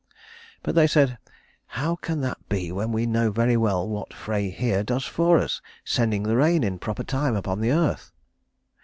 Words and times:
But 0.63 0.73
they 0.73 0.87
said, 0.87 1.19
"How 1.77 1.95
can 1.95 2.21
that 2.21 2.49
be 2.49 2.71
when 2.71 2.91
we 2.91 3.05
know 3.05 3.29
very 3.29 3.55
well 3.55 3.87
what 3.87 4.15
Frey 4.15 4.49
here 4.49 4.81
does 4.83 5.05
for 5.05 5.37
us, 5.37 5.61
sending 5.85 6.23
the 6.23 6.35
rain 6.37 6.63
in 6.63 6.79
proper 6.79 7.03
time 7.03 7.35
upon 7.35 7.61
the 7.61 7.71
earth?" 7.71 8.11